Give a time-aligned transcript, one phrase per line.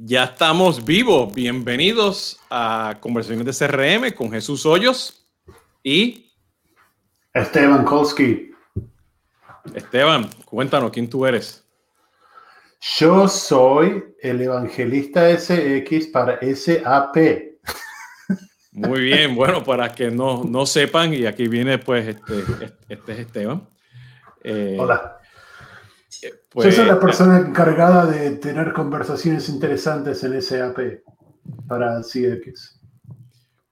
[0.00, 1.34] Ya estamos vivos.
[1.34, 5.26] Bienvenidos a Conversaciones de CRM con Jesús Hoyos
[5.82, 6.30] y
[7.34, 8.52] Esteban Kolsky.
[9.74, 11.66] Esteban, cuéntanos quién tú eres.
[13.00, 17.16] Yo soy el evangelista SX para SAP.
[18.70, 22.44] Muy bien, bueno, para que no, no sepan, y aquí viene pues este,
[22.88, 23.68] este es Esteban.
[24.44, 25.17] Eh, Hola.
[26.48, 30.78] Pues, Yo soy la persona encargada de tener conversaciones interesantes en SAP
[31.66, 32.80] para CX.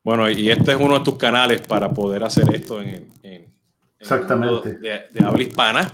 [0.03, 3.13] Bueno, y este es uno de tus canales para poder hacer esto en,
[3.99, 4.79] Exactamente.
[4.79, 5.93] de, habla hispana.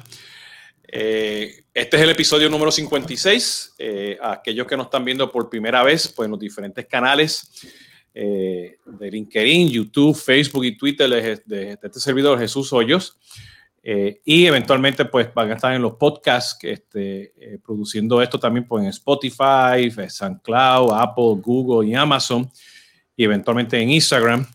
[0.87, 3.75] Eh, este es el episodio número 56.
[3.79, 7.51] Eh, aquellos que nos están viendo por primera vez, pues en los diferentes canales
[8.13, 13.19] eh, de LinkedIn, YouTube, Facebook y Twitter de, de este servidor Jesús Hoyos.
[13.85, 18.65] Eh, y eventualmente pues van a estar en los podcasts este, eh, produciendo esto también
[18.65, 22.49] pues, en Spotify, eh, SoundCloud, Apple, Google y Amazon
[23.17, 24.47] y eventualmente en Instagram.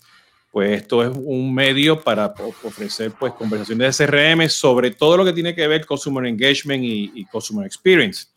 [0.49, 2.33] Pues esto es un medio para
[2.63, 6.83] ofrecer pues conversaciones de CRM sobre todo lo que tiene que ver con Customer Engagement
[6.83, 8.27] y, y Customer Experience.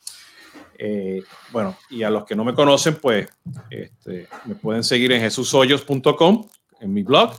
[1.53, 3.29] bueno, y a los que no me conocen, pues
[3.71, 6.49] este, me pueden seguir en jesushoyos.com,
[6.81, 7.35] en mi blog.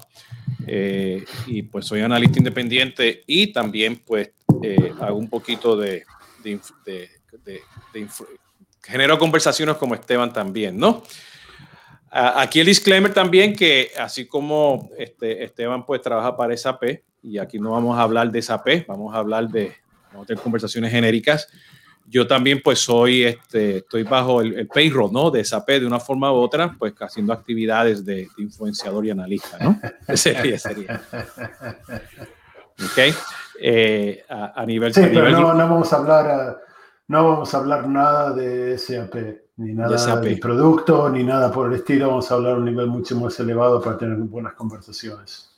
[0.67, 4.31] Eh, y pues soy analista independiente y también pues
[4.63, 6.03] eh, hago un poquito de,
[6.43, 6.59] de,
[7.43, 8.07] de,
[8.83, 11.03] genero conversaciones como Esteban también, ¿no?
[12.13, 16.83] Aquí el disclaimer también que así como este, Esteban pues trabaja para SAP
[17.23, 19.73] y aquí no vamos a hablar de SAP, vamos a hablar de,
[20.11, 21.47] vamos a tener conversaciones genéricas
[22.07, 25.31] yo también pues soy, este, estoy bajo el, payroll, ¿no?
[25.31, 29.79] De SAP de una forma u otra, pues haciendo actividades de, influenciador y analista, ¿no?
[30.15, 31.01] sería, sería.
[32.83, 33.15] Ok.
[33.63, 34.93] Eh, a, nivel...
[34.93, 36.61] Sí, pero no, no, vamos a hablar,
[37.07, 39.15] no vamos a hablar nada de SAP,
[39.57, 42.07] ni nada de, de producto, ni nada por el estilo.
[42.07, 45.50] Vamos a hablar a un nivel mucho más elevado para tener buenas conversaciones.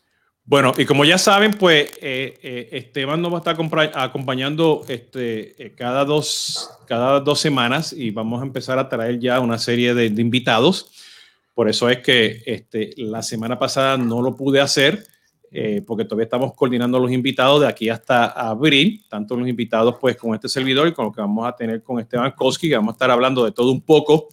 [0.45, 3.58] Bueno, y como ya saben, pues eh, eh, Esteban nos va a estar
[3.95, 9.39] acompañando este, eh, cada, dos, cada dos semanas y vamos a empezar a traer ya
[9.39, 10.92] una serie de, invitados.
[11.54, 15.05] Por eso es que este, la semana pasada no lo pude hacer
[15.86, 20.33] porque todavía estamos coordinando los invitados de aquí hasta abril, tanto los invitados pues con
[20.33, 22.95] este servidor y con lo que vamos a tener con Esteban Koski, que vamos a
[22.95, 24.30] estar hablando de todo un poco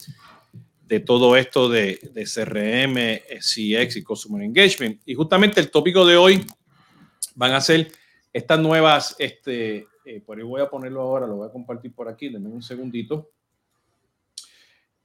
[0.91, 5.01] de todo esto de, de, CRM, CX y Customer Engagement.
[5.07, 6.45] Y justamente el tópico de hoy
[7.37, 7.93] van a ser
[8.33, 12.09] estas nuevas, este, eh, por ahí voy a ponerlo ahora, lo voy a compartir por
[12.09, 13.31] aquí, denme un segundito.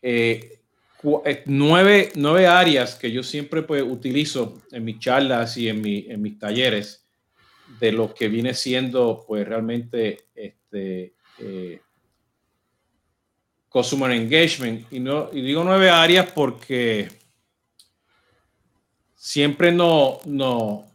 [0.01, 0.59] Eh,
[1.23, 6.07] eh, nueve, nueve, áreas que yo siempre pues, utilizo en mis charlas y en, mi,
[6.09, 7.07] en mis talleres
[7.79, 11.13] de lo que viene siendo pues realmente este,
[13.75, 14.85] Customer Engagement.
[14.89, 17.09] Y, no, y digo nueve áreas porque
[19.17, 20.85] siempre no, no,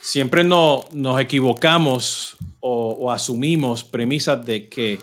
[0.00, 4.98] siempre no, nos equivocamos o, asumimos premisas de que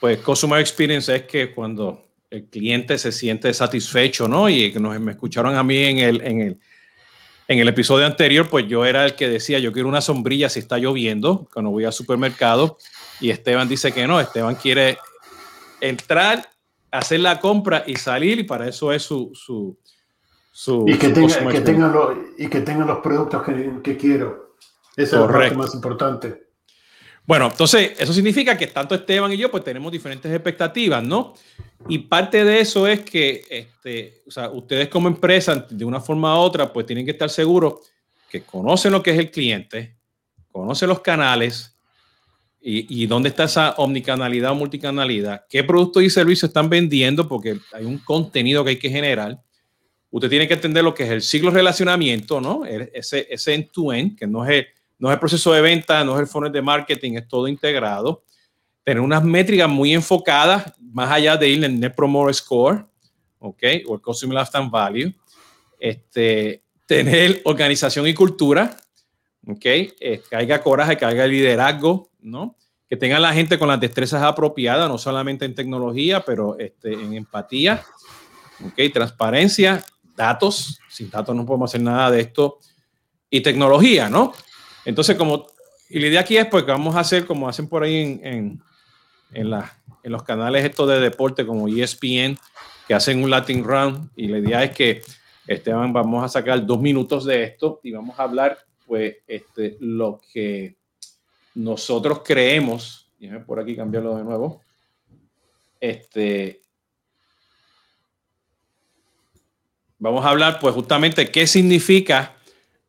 [0.00, 4.48] pues Customer Experience es que cuando el cliente se siente satisfecho, ¿no?
[4.48, 6.60] Y que nos, me escucharon a mí en el, en el,
[7.46, 10.60] en el episodio anterior, pues yo era el que decía, yo quiero una sombrilla si
[10.60, 12.78] está lloviendo, cuando voy al supermercado
[13.20, 14.98] y Esteban dice que no, Esteban quiere
[15.80, 16.48] entrar,
[16.90, 19.30] hacer la compra y salir y para eso es su...
[19.32, 21.94] su, y, que tenga, que tengan
[22.36, 24.56] y que tengan los productos que, que quiero.
[24.96, 26.48] Eso es lo más importante.
[27.28, 31.34] Bueno, entonces eso significa que tanto Esteban y yo pues tenemos diferentes expectativas, ¿no?
[31.86, 36.34] Y parte de eso es que este, o sea, ustedes como empresa, de una forma
[36.34, 37.74] u otra, pues tienen que estar seguros
[38.30, 39.98] que conocen lo que es el cliente,
[40.50, 41.77] conocen los canales,
[42.60, 47.84] y, dónde está esa omnicanalidad o multicanalidad, qué productos y servicios están vendiendo, porque hay
[47.84, 49.40] un contenido que hay que generar.
[50.10, 52.64] Usted tiene que entender lo que es el ciclo de relacionamiento, ¿no?
[52.64, 54.66] Ese, ese end-to-end, que no es, el,
[54.98, 58.24] no es el proceso de venta, no es el funnel de marketing, es todo integrado.
[58.82, 62.86] Tener unas métricas muy enfocadas, más allá de ir en Net Promoter Score,
[63.38, 63.62] ¿ok?
[63.86, 65.14] O el Customer Lifetime Value.
[65.78, 68.76] Este, tener organización y cultura,
[69.46, 69.64] ¿ok?
[69.64, 72.56] Eh, haya coraje, que haya liderazgo, ¿no?
[72.88, 77.14] Que tenga la gente con las destrezas apropiadas, no solamente en tecnología, pero este, en
[77.14, 77.82] empatía,
[78.64, 78.92] ¿ok?
[78.92, 79.84] Transparencia,
[80.16, 82.58] datos, sin datos no podemos hacer nada de esto,
[83.30, 84.32] y tecnología, ¿no?
[84.84, 85.46] Entonces, como,
[85.90, 88.62] y la idea aquí es pues vamos a hacer como hacen por ahí en, en,
[89.32, 92.38] en, la, en los canales estos de deporte como ESPN,
[92.86, 95.02] que hacen un Latin Round, y la idea es que
[95.46, 100.20] Esteban, vamos a sacar dos minutos de esto y vamos a hablar pues este, lo
[100.32, 100.77] que
[101.54, 104.62] nosotros creemos déjame por aquí cambiarlo de nuevo.
[105.80, 106.62] Este,
[109.98, 112.34] vamos a hablar pues justamente qué significa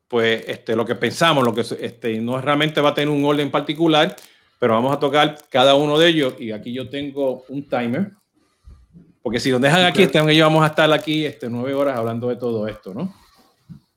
[0.07, 3.51] pues este, lo que pensamos, lo que este, no realmente va a tener un orden
[3.51, 4.15] particular,
[4.57, 8.13] pero vamos a tocar cada uno de ellos y aquí yo tengo un timer,
[9.21, 12.27] porque si lo dejan aquí, este, ellos vamos a estar aquí este, nueve horas hablando
[12.29, 13.13] de todo esto, ¿no?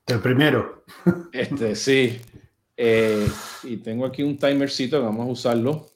[0.05, 0.83] El primero.
[1.31, 2.21] Este, sí.
[2.75, 3.29] Eh,
[3.63, 5.89] y tengo aquí un timercito que vamos a usarlo.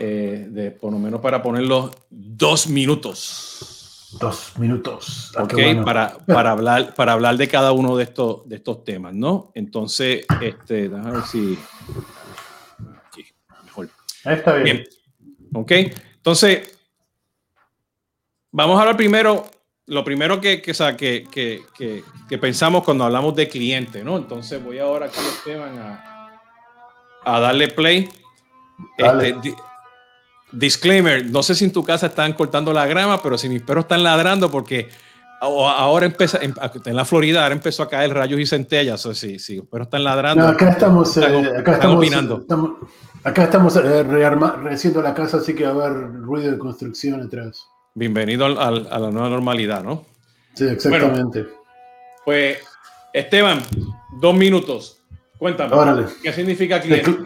[0.00, 4.16] Eh, de por lo menos para ponerlo dos minutos.
[4.20, 5.32] Dos minutos.
[5.36, 9.12] Ah, ok, para, para, hablar, para hablar de cada uno de estos, de estos temas,
[9.12, 9.50] ¿no?
[9.54, 11.58] Entonces, este, déjame ver si.
[13.06, 13.24] Aquí,
[13.64, 13.90] mejor.
[14.24, 14.84] está bien.
[15.52, 16.78] Ok, entonces,
[18.50, 19.44] vamos a hablar primero.
[19.88, 24.16] Lo primero que, que, que, que, que pensamos cuando hablamos de cliente, ¿no?
[24.18, 26.30] Entonces, voy ahora aquí, Esteban, a,
[27.24, 28.08] a darle play.
[28.96, 29.54] Este,
[30.52, 33.84] Disclaimer, no sé si en tu casa están cortando la grama, pero si mis perros
[33.84, 34.88] están ladrando porque
[35.40, 36.54] ahora empieza, en,
[36.96, 40.48] la Florida ahora empezó a caer rayos y centellas, o sí, sí, pero están ladrando.
[40.48, 42.46] acá estamos, eh, acá estamos, opinando.
[43.24, 47.68] acá estamos eh, rehaciendo la casa, así que va a haber ruido de construcción atrás.
[47.98, 50.06] Bienvenido a la nueva normalidad, ¿no?
[50.54, 51.48] Sí, exactamente.
[52.24, 52.58] pues,
[53.12, 53.58] Esteban,
[54.20, 55.02] dos minutos.
[55.36, 57.16] Cuéntame, ¿qué significa cliente?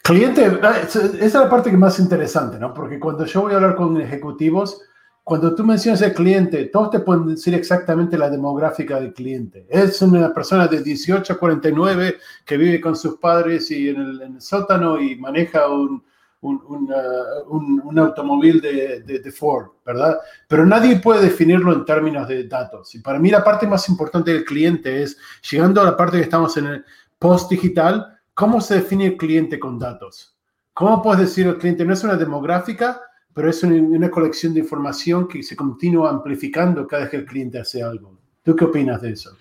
[0.00, 2.72] Cliente, ah, esa es la parte que más interesante, ¿no?
[2.72, 4.80] Porque cuando yo voy a hablar con ejecutivos,
[5.24, 9.66] cuando tú mencionas el cliente, todos te pueden decir exactamente la demográfica del cliente.
[9.68, 14.40] Es una persona de 18 a 49 que vive con sus padres y en el,
[14.40, 16.04] sótano y maneja un,
[16.48, 20.18] un, un, automóvil de, de, Ford, ¿verdad?
[20.48, 22.94] Pero nadie puede definirlo en términos de datos.
[22.94, 25.16] Y para mí la parte más importante del cliente es,
[25.50, 26.84] llegando a la parte que estamos en el
[27.18, 30.36] post-digital, ¿Cómo se define el cliente con datos?
[30.72, 33.00] ¿Cómo puedes decir el cliente no es una demográfica,
[33.32, 37.60] pero es una, colección de información que se continúa amplificando cada vez que el cliente
[37.60, 38.18] hace algo?
[38.42, 39.36] ¿Tú qué opinas de eso?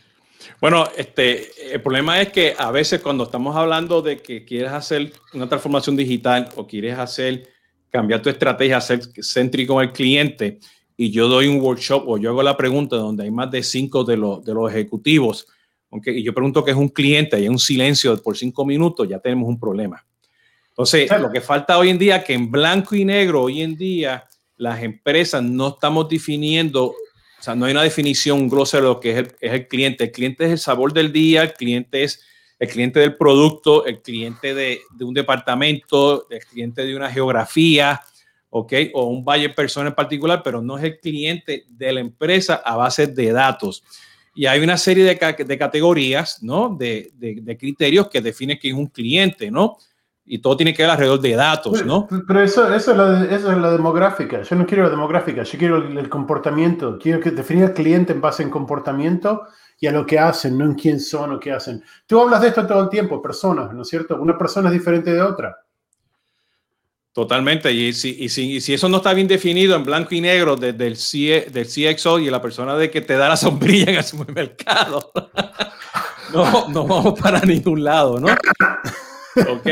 [0.60, 5.14] Bueno, este, el problema es que a veces cuando estamos hablando de que quieres hacer
[5.34, 7.50] una transformación digital o quieres hacer,
[7.90, 10.60] cambiar tu estrategia, ser céntrico el cliente,
[10.96, 14.04] y yo doy un workshop o yo hago la pregunta donde hay más de cinco
[14.04, 15.48] de, los, de los ejecutivos
[16.06, 19.20] y yo pregunto que es un cliente y hay un silencio por cinco minutos, ya
[19.20, 20.04] tenemos un problema.
[20.70, 24.28] Entonces, lo que falta hoy en día, que en blanco y negro, hoy en día,
[24.58, 26.96] las empresas no estamos definiendo,
[27.44, 30.06] o sea, no hay una definición grosera de lo que es el, cliente.
[30.06, 32.24] El cliente es el sabor del día, el cliente es
[32.58, 38.00] el cliente del producto, el cliente de, un departamento, el cliente de una geografía,
[38.50, 38.74] ¿ok?
[38.94, 42.78] O un valle persona en particular, pero no es el cliente de la empresa a
[42.78, 43.84] base de datos.
[44.34, 46.74] Y hay una serie de, categorías, ¿no?
[46.74, 49.80] De, de, criterios que definen que es un cliente, ¿no?
[50.26, 52.08] Y todo tiene que ver alrededor de datos, ¿no?
[52.28, 54.42] Pero, eso, eso, es la, eso, es la, demográfica.
[54.42, 56.98] Yo no quiero la demográfica, yo quiero el, comportamiento.
[56.98, 59.44] Quiero que definir al cliente en base en comportamiento
[59.82, 61.84] y a lo que hacen, no en quién son o qué hacen.
[62.08, 64.16] Tú hablas de esto todo el tiempo, personas, ¿no es cierto?
[64.16, 65.58] Una persona es diferente de otra.
[67.12, 67.72] Totalmente.
[67.72, 70.56] Y si, y, si, y si, eso no está bien definido en blanco y negro
[70.56, 73.98] desde el, C, del CXO y la persona de que te da la sombrilla en
[73.98, 75.12] el supermercado,
[76.34, 78.28] no, no vamos para ningún lado, ¿no?
[79.50, 79.68] Ok.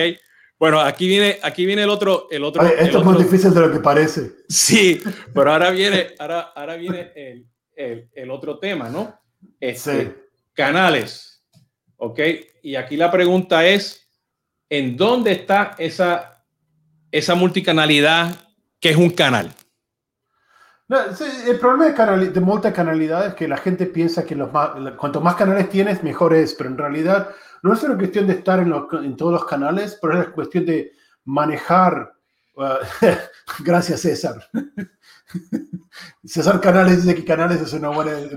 [0.61, 2.27] Bueno, aquí viene, aquí viene el otro.
[2.29, 4.31] El otro esto es más difícil de lo que parece.
[4.47, 5.01] Sí,
[5.33, 9.19] pero ahora viene, ahora, ahora viene el, el, el otro tema, ¿no?
[9.59, 10.11] Este, sí.
[10.53, 11.43] Canales.
[11.97, 12.19] Ok.
[12.61, 14.07] Y aquí la pregunta es:
[14.69, 16.45] ¿en dónde está esa
[17.11, 18.31] esa multicanalidad,
[18.79, 19.51] que es un canal?
[21.47, 25.35] el problema de, de multicanalidad es que la gente piensa que los más, cuanto más
[25.35, 27.29] canales tienes, mejor es, pero en realidad
[27.63, 30.91] no es una cuestión de estar en, en todos los canales, pero es cuestión de
[31.25, 32.13] manejar.
[32.55, 32.75] Uh,
[33.63, 34.49] gracias, César.
[36.25, 38.11] César Canales dice que Canales es una buena,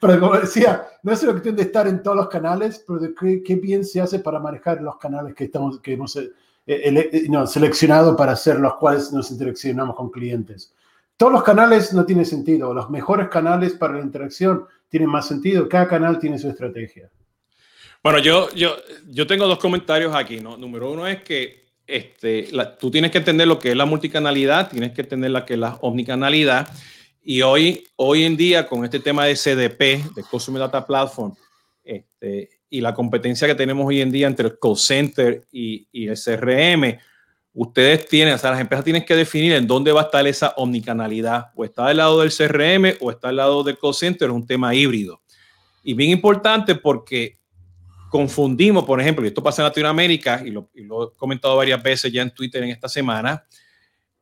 [0.00, 3.14] pero como decía, no es una cuestión de estar en todos los canales, pero de
[3.14, 6.32] qué, bien se hace para manejar los canales que, estamos, que hemos eh,
[6.66, 10.72] eh, no, seleccionado para ser los cuales nos interaccionamos con clientes.
[11.16, 12.74] Todos los canales no tienen sentido.
[12.74, 15.68] Los mejores canales para la interacción tienen más sentido.
[15.68, 17.10] Cada canal tiene su estrategia.
[18.02, 18.76] Bueno, yo, yo,
[19.08, 20.38] yo tengo dos comentarios aquí.
[20.40, 20.56] ¿no?
[20.56, 24.92] Número uno es que este, tú tienes que entender lo que es la multicanalidad, tienes
[24.92, 26.68] que entender la que la omnicanalidad.
[27.22, 31.34] Y hoy, hoy en día, con este tema de CDP, de Customer Data Platform,
[31.82, 36.08] este, y la competencia que tenemos hoy en día entre el call center y, y,
[36.08, 36.98] el CRM,
[37.54, 40.52] ustedes tienen, o sea, las empresas tienen que definir en dónde va a estar esa
[40.56, 41.52] omnicanalidad.
[41.54, 44.46] O está del lado del CRM o está al lado del call center, es un
[44.46, 45.22] tema híbrido.
[45.84, 47.38] Y bien importante porque
[48.10, 52.22] confundimos, por ejemplo, y esto pasa en Latinoamérica, y lo, he comentado varias veces ya
[52.22, 53.44] en Twitter en esta semana,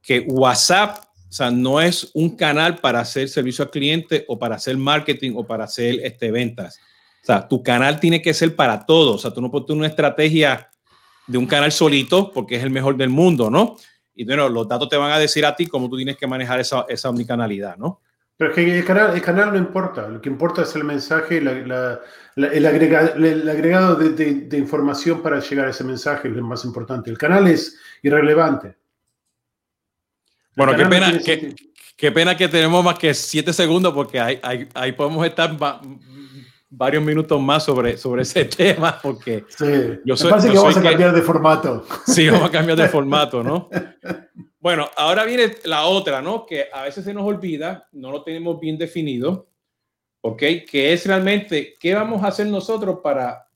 [0.00, 0.98] que WhatsApp
[1.32, 5.32] o sea, no es un canal para hacer servicio al cliente o para hacer marketing
[5.34, 6.78] o para hacer este, ventas.
[7.22, 9.14] O sea, tu canal tiene que ser para todos.
[9.14, 10.68] O sea, tú no puedes una estrategia
[11.26, 13.76] de un canal solito porque es el mejor del mundo, ¿no?
[14.14, 16.60] Y bueno, los datos te van a decir a ti cómo tú tienes que manejar
[16.60, 18.00] esa, esa omnicanalidad, ¿no?
[18.36, 21.40] Pero es que el canal, el canal no importa, lo que importa es el mensaje,
[21.40, 22.00] la,
[22.36, 26.42] el, agregado, el, agregado de, de, de, información para llegar a ese mensaje es lo
[26.42, 27.10] más importante.
[27.10, 28.76] El canal es irrelevante.
[30.56, 31.54] Bueno, qué pena, qué,
[31.96, 35.56] qué, pena que tenemos más que siete segundos porque ahí, ahí, ahí podemos estar
[36.74, 40.00] varios minutos más sobre, sobre ese tema porque sí.
[40.04, 41.86] yo soy, Me parece que vamos a cambiar que, de formato.
[42.06, 43.68] Sí, vamos a cambiar de formato, ¿no?
[44.58, 46.46] Bueno, ahora viene la otra, ¿no?
[46.46, 49.48] Que a veces se nos olvida, no lo tenemos bien definido,
[50.22, 50.42] ¿ok?
[50.68, 53.48] Que es realmente qué vamos a hacer nosotros para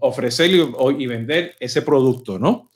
[0.00, 0.60] ofrecer y,
[0.98, 2.70] y vender ese producto, ¿no?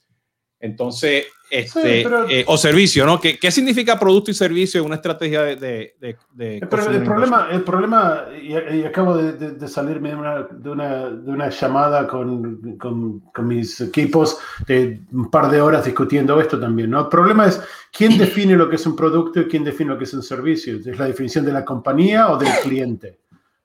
[0.59, 3.21] Entonces, este, sí, pero, eh, o servicio, ¿no?
[3.21, 5.57] ¿Qué, ¿Qué, significa producto y servicio en una estrategia de...
[5.57, 10.71] de, de el, el problema, el problema y, y acabo de, salirme de una, de
[10.71, 16.41] una, de una llamada con, con, con, mis equipos de un par de horas discutiendo
[16.41, 17.01] esto también, ¿no?
[17.01, 17.61] El problema es
[17.93, 20.77] quién define lo que es un producto y quién define lo que es un servicio.
[20.77, 23.19] ¿Es la definición de la compañía o del cliente?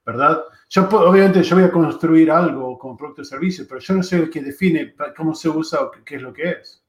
[0.06, 0.44] ¿Verdad?
[0.70, 4.20] Yo, obviamente, yo voy a construir algo como producto o servicio, pero yo no soy
[4.20, 6.84] el que define cómo se usa o qué es lo que es.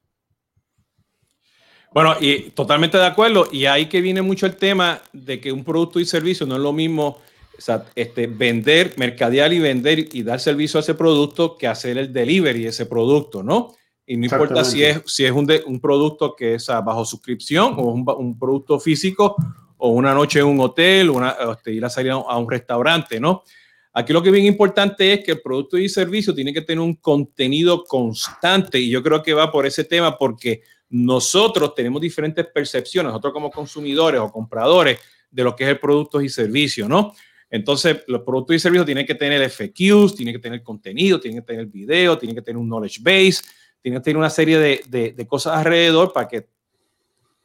[1.93, 3.47] Bueno, y totalmente de acuerdo.
[3.51, 6.61] Y ahí que viene mucho el tema de que un producto y servicio no es
[6.61, 7.17] lo mismo
[7.59, 11.97] o sea, este, vender, mercadear y vender y dar servicio a ese producto que hacer
[11.97, 13.75] el delivery de ese producto, ¿no?
[14.07, 17.75] Y no importa si es, si es un, de, un producto que es bajo suscripción
[17.77, 19.35] o un, un, producto físico
[19.77, 23.43] o una noche en un hotel, una, este, ir a salir a un restaurante, ¿no?
[23.91, 26.79] Aquí lo que es bien importante es que el producto y servicio tiene que tener
[26.79, 32.45] un contenido constante y yo creo que va por ese tema porque nosotros tenemos diferentes
[32.47, 34.99] percepciones, nosotros como consumidores o compradores,
[35.31, 37.13] de lo que es el producto y servicio, ¿no?
[37.51, 41.45] Entonces, los productos y servicios tienen que tener FQs, tienen que tener contenido, tienen que
[41.45, 43.43] tener video, tienen que tener un knowledge base,
[43.81, 46.47] tienen que tener una serie de, de, de cosas alrededor para que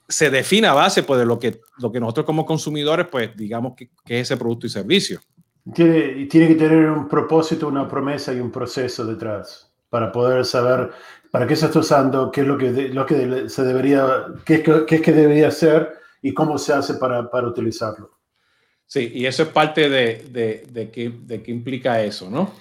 [0.09, 3.75] se defina a base pues, de lo que, lo que nosotros como consumidores, pues digamos
[3.75, 5.21] que, que es ese producto y servicio.
[5.73, 10.91] Tiene, tiene que tener un propósito, una promesa y un proceso detrás para poder saber
[11.35, 14.95] para qué se está usando, qué es lo que, lo que se debería, qué, qué,
[14.95, 18.21] es que debería hacer y cómo se hace para, para utilizarlo.
[18.87, 22.53] Sí, y eso es parte de, de, de, qué, de qué implica eso, ¿no?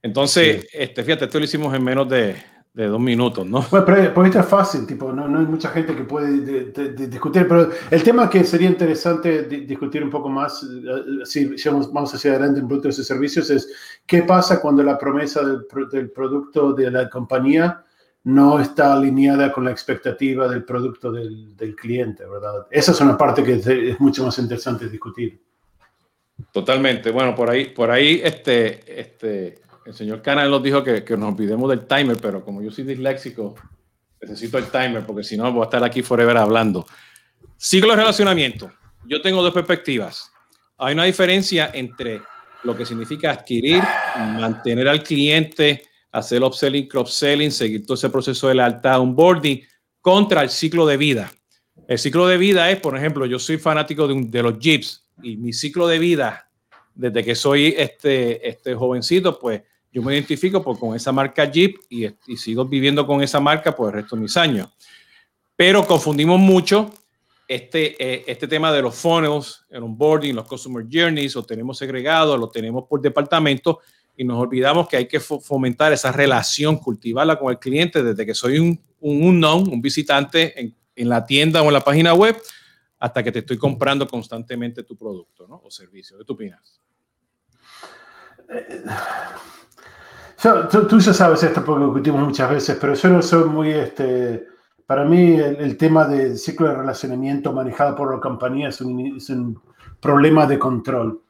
[0.00, 0.68] Entonces, sí.
[0.74, 2.36] este, fíjate, esto lo hicimos en menos de,
[2.72, 3.66] de dos minutos, ¿no?
[3.68, 6.64] Bueno, pero, pero esto es fácil, tipo, no, no hay mucha gente que puede de,
[6.66, 11.52] de, de discutir, pero el tema que sería interesante discutir un poco más, uh, si
[11.68, 13.68] vamos hacia adelante en productos y servicios, es
[14.06, 17.84] qué pasa cuando la promesa del, del producto de la compañía
[18.24, 22.66] no está alineada con la expectativa del producto del, cliente, ¿verdad?
[22.70, 23.54] Esa es una parte que
[23.90, 25.40] es mucho más interesante discutir.
[26.52, 27.10] Totalmente.
[27.10, 31.32] Bueno, por ahí, por ahí, este, este, el señor Canal nos dijo que, que nos
[31.32, 33.54] olvidemos del timer, pero como yo soy disléxico,
[34.20, 36.86] necesito el timer porque si no voy a estar aquí forever hablando.
[37.56, 38.70] Ciclo de relacionamiento.
[39.06, 40.30] Yo tengo dos perspectivas.
[40.78, 42.22] Hay una diferencia entre
[42.64, 43.82] lo que significa adquirir,
[44.16, 49.62] mantener al cliente, hacer upselling, cross-selling, seguir todo ese proceso de lealtad, onboarding,
[50.00, 51.32] contra el ciclo de vida.
[51.86, 55.04] El ciclo de vida es, por ejemplo, yo soy fanático de, un, de los Jeeps
[55.22, 56.48] y mi ciclo de vida,
[56.94, 59.62] desde que soy este, este jovencito, pues
[59.92, 63.88] yo me identifico con esa marca Jeep y, y, sigo viviendo con esa marca por
[63.88, 64.68] el resto de mis años.
[65.56, 66.92] Pero confundimos mucho
[67.48, 72.36] este, eh, este tema de los funnels, el onboarding, los customer journeys, lo tenemos segregado,
[72.36, 73.80] lo tenemos por departamento
[74.16, 78.34] y nos olvidamos que hay que fomentar esa relación, cultivarla con el cliente desde que
[78.34, 82.36] soy un, un unknown, un visitante en, en, la tienda o en la página web,
[82.98, 85.62] hasta que te estoy comprando constantemente tu producto ¿no?
[85.64, 86.18] o servicio.
[86.18, 86.80] ¿Qué tú opinas?
[90.42, 93.70] Yo, tú, tú, ya sabes esto porque discutimos muchas veces, pero yo no soy muy,
[93.70, 94.46] este,
[94.86, 99.16] para mí el, el tema del ciclo de relacionamiento manejado por la compañía es un,
[99.16, 99.60] es un
[100.00, 101.22] problema de control.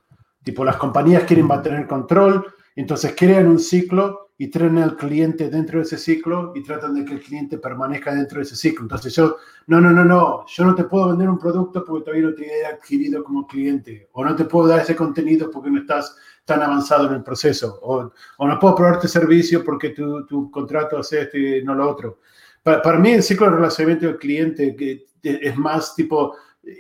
[0.43, 5.79] Tipo, las compañías quieren mantener control, entonces crean un ciclo y traen al cliente dentro
[5.79, 8.85] de ese ciclo y tratan de que el cliente permanezca dentro de ese ciclo.
[8.85, 12.29] Entonces yo, no, no, no, no, yo no te puedo vender un producto porque todavía
[12.29, 15.81] no te he adquirido como cliente, o no te puedo dar ese contenido porque no
[15.81, 20.51] estás tan avanzado en el proceso, o, o no puedo probarte servicio porque tu, tu
[20.51, 22.21] contrato hace esto y no lo otro.
[22.63, 26.35] Para, para, mí el ciclo de relacionamiento del cliente es más tipo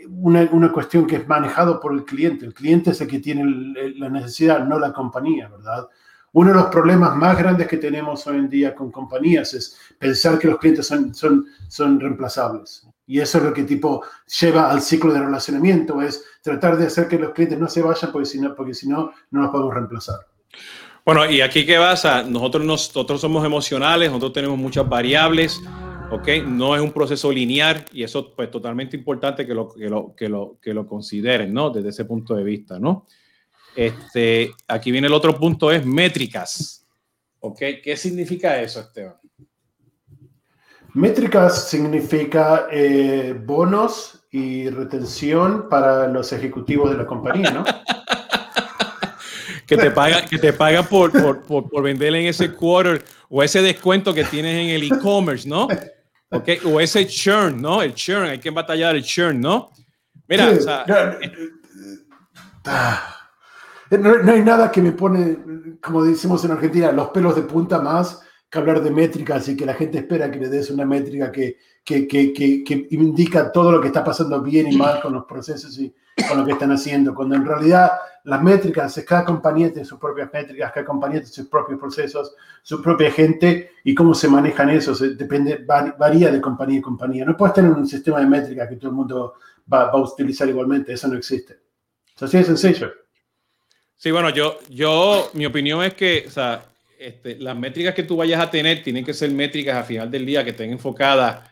[0.08, 2.46] una, una, cuestión que es manejado por el cliente.
[2.46, 5.88] El cliente es el que tiene el, la necesidad, no la compañía, ¿verdad?
[6.32, 10.38] Uno de los problemas más grandes que tenemos hoy en día con compañías es pensar
[10.38, 12.86] que los clientes son, son, son reemplazables.
[13.06, 14.04] Y eso es lo que tipo
[14.40, 18.12] lleva al ciclo de relacionamiento, es tratar de hacer que los clientes no se vayan
[18.12, 20.20] porque si no, porque si no, no los podemos reemplazar.
[21.04, 25.60] Bueno, y aquí qué pasa, nosotros, nosotros somos emocionales, nosotros tenemos muchas variables,
[26.10, 26.28] ¿ok?
[26.46, 30.28] No es un proceso lineal y eso pues totalmente importante que lo, que lo, que
[30.28, 31.70] lo, que lo consideren, ¿no?
[31.70, 33.06] Desde ese punto de vista, ¿no?
[33.76, 36.86] Este, aquí viene el otro punto, es métricas.
[37.38, 37.58] ¿Ok?
[37.82, 39.14] ¿Qué significa eso, Esteban?
[40.92, 47.64] Métricas significa eh, bonos y retención para los ejecutivos de la compañía, ¿no?
[49.66, 53.62] que te pagan que te paga por, por, por, vender en ese quarter o ese
[53.62, 55.68] descuento que tienes en el e-commerce, ¿no?
[56.32, 57.82] Okay, o ese churn, ¿no?
[57.82, 59.70] El churn, hay que batallar el churn, ¿no?
[60.28, 60.84] Mira, o sea,
[62.66, 63.16] ah.
[63.90, 65.38] No, hay nada que me pone,
[65.82, 69.66] como decimos en Argentina, los pelos de punta más que hablar de métricas y que
[69.66, 73.80] la gente espera que le des una métrica que, que, que, que, indica todo lo
[73.80, 75.92] que está pasando bien y mal con los procesos y
[76.30, 77.92] con lo que están haciendo, cuando en realidad
[78.24, 82.82] las métricas, cada compañía tiene sus propias métricas, cada compañía tiene sus propios procesos, su
[82.82, 87.24] propia gente y cómo se manejan esos, depende, varía de compañía a compañía.
[87.24, 89.34] No puedes tener un sistema de métricas que todo el mundo
[89.72, 91.58] va, va a utilizar igualmente, eso no existe.
[92.16, 92.92] Es así de sencillo.
[93.96, 96.64] Sí, bueno, yo, yo, mi opinión es que, o sea,
[96.98, 100.26] este, las métricas que tú vayas a tener tienen que ser métricas a final del
[100.26, 101.49] día que estén enfocadas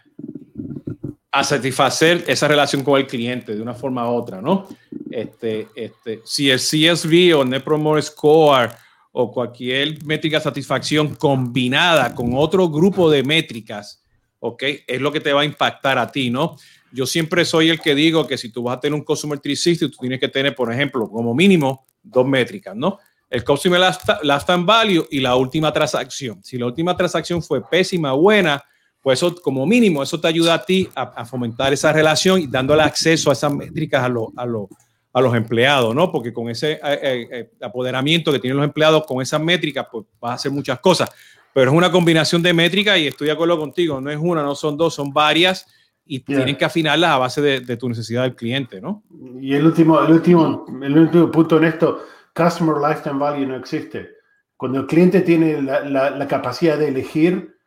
[1.31, 4.67] a satisfacer esa relación con el cliente de una forma u otra, ¿no?
[5.11, 8.71] Este, este, si el CSV o Net Promoter Score
[9.13, 14.03] o cualquier métrica de satisfacción combinada con otro grupo de métricas,
[14.41, 14.63] ¿ok?
[14.87, 16.57] Es lo que te va a impactar a ti, ¿no?
[16.93, 19.95] Yo siempre soy el que digo que si tú vas a tener un Customer 360,
[19.95, 22.99] tú tienes que tener, por ejemplo, como mínimo dos métricas, ¿no?
[23.29, 23.79] El Customer
[24.23, 26.43] Lifetime Value y la última transacción.
[26.43, 28.65] Si la última transacción fue pésima, buena,
[29.09, 32.83] pues eso como mínimo, eso te ayuda a ti a, fomentar esa relación y dándole
[32.83, 36.13] acceso a esas métricas a, a, los empleados, ¿no?
[36.13, 40.05] Porque con ese eh, eh, eh, apoderamiento que tienen los empleados con esas métricas, pues
[40.21, 41.09] vas a hacer muchas cosas.
[41.55, 44.55] Pero es una combinación de métricas y estoy de acuerdo contigo, no es una, no
[44.55, 45.65] son dos, son varias
[46.05, 49.05] y tienen que afinarlas a base de, tu necesidad del cliente, ¿no?
[49.41, 54.11] Y el último, el último, el último punto en esto, Customer Lifetime Value no existe.
[54.55, 57.58] Cuando el cliente tiene la, la, capacidad de elegir,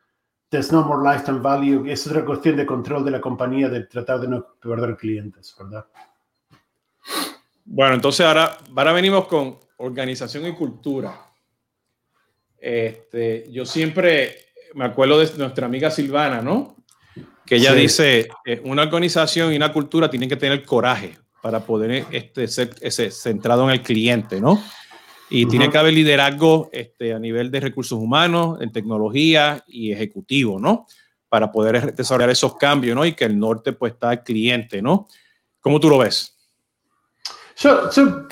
[0.51, 1.89] there's no more lifetime value.
[1.89, 5.85] Es otra cuestión de control de la compañía, de tratar de no perder clientes, ¿verdad?
[7.65, 11.19] Bueno, entonces ahora, ahora venimos con organización y cultura.
[12.57, 14.35] Este, yo siempre
[14.75, 16.75] me acuerdo de nuestra amiga Silvana, ¿no?
[17.45, 22.05] que ella dice, eh, una organización y una cultura tienen que tener coraje para poder
[22.11, 24.63] este, ser ese, centrado en el cliente, ¿no?
[25.31, 30.59] Y tiene que haber liderazgo este, a nivel de recursos humanos, en tecnología y ejecutivo,
[30.59, 30.85] ¿no?
[31.29, 33.05] Para poder desarrollar esos cambios, ¿no?
[33.05, 35.07] Y que el norte pues está cliente, ¿no?
[35.59, 36.35] ¿Cómo tú lo ves?
[37.57, 38.27] Yo, yo,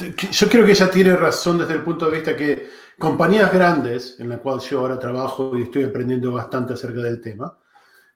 [0.49, 4.39] creo que ella tiene razón desde el punto de vista que compañías grandes, en la
[4.39, 7.57] cual yo ahora trabajo y estoy aprendiendo bastante acerca del tema,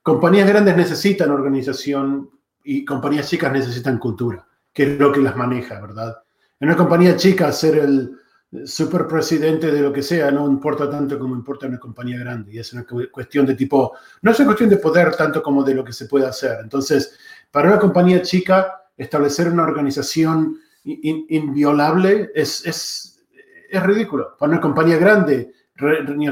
[0.03, 2.29] Compañías grandes necesitan organización
[2.61, 6.17] y compañías chicas necesitan cultura, que es lo que las maneja, ¿verdad?
[6.59, 8.19] En una compañía chica, ser el
[8.65, 12.53] superpresidente de lo que sea no importa tanto como importa una compañía grande.
[12.53, 15.75] Y es una cuestión de tipo, no es una cuestión de poder tanto como de
[15.75, 16.59] lo que se puede hacer.
[16.61, 17.17] Entonces,
[17.51, 23.23] para una compañía chica, establecer una organización inviolable es, es,
[23.69, 24.35] es ridículo.
[24.37, 25.53] Para una compañía grande,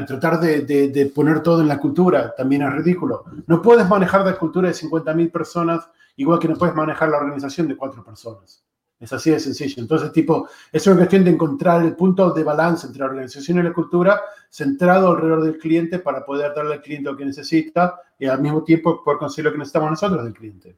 [0.06, 3.24] tratar de, poner todo en la cultura también es ridículo.
[3.46, 7.68] No puedes manejar la cultura de 50.000 personas igual que no puedes manejar la organización
[7.68, 8.64] de cuatro personas.
[9.02, 9.82] Es así de sencillo.
[9.82, 13.62] Entonces, tipo, es una cuestión de encontrar el punto de balance entre la organización y
[13.64, 18.26] la cultura centrado alrededor del cliente para poder darle al cliente lo que necesita y
[18.26, 20.76] al mismo tiempo por conseguir lo que necesitamos nosotros del cliente.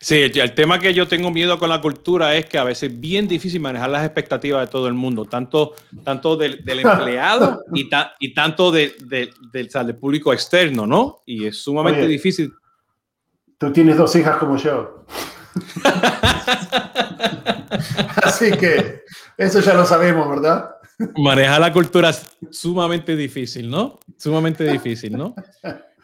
[0.00, 3.00] Sí, el tema que yo tengo miedo con la cultura es que a veces es
[3.00, 8.32] bien difícil manejar las expectativas de todo el mundo, tanto, tanto del, empleado y, y
[8.32, 8.94] tanto del,
[9.98, 11.22] público externo, ¿no?
[11.26, 12.52] Y es sumamente difícil.
[13.58, 15.04] Tú tienes dos hijas como yo.
[18.22, 19.02] Así que
[19.36, 20.70] eso ya lo sabemos, ¿verdad?
[21.16, 24.00] Manejar la cultura es sumamente difícil, ¿no?
[24.16, 25.34] Sumamente difícil, ¿no?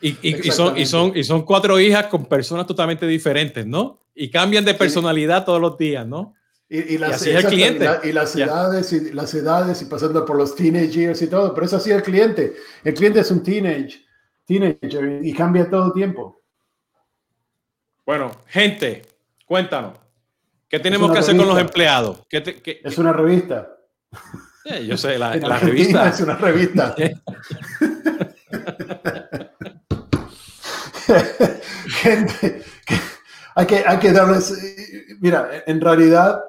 [0.00, 0.14] Y,
[0.50, 4.00] son, y, son, y son cuatro hijas con personas totalmente diferentes, ¿no?
[4.14, 6.34] Y cambian de personalidad todos los días, ¿no?
[6.68, 7.88] Y, las, así el cliente.
[8.04, 11.76] Y, las edades y las edades y pasando por los teenagers y todo, pero eso
[11.76, 12.54] así el cliente.
[12.82, 14.02] El cliente es un teenage,
[14.44, 16.42] teenager y cambia todo el tiempo.
[18.04, 19.02] Bueno, gente,
[19.54, 19.94] cuéntanos.
[20.68, 22.20] ¿Qué tenemos que hacer con los empleados?
[22.28, 23.70] es una revista.
[24.84, 26.08] yo sé, la, la revista.
[26.08, 26.96] Es una revista.
[31.86, 32.64] Gente,
[33.54, 34.52] hay, que, hay que darles.
[35.20, 36.42] Mira, en realidad,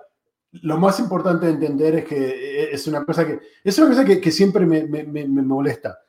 [0.64, 4.20] lo más importante de entender es que es una cosa que, es una cosa que,
[4.20, 6.00] que siempre me, me, me, molesta.